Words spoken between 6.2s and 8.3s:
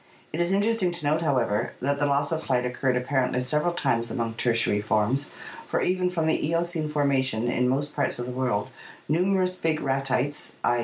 the Eocene formation in most parts of